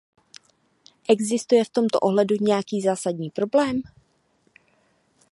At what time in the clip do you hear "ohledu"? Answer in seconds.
1.99-2.35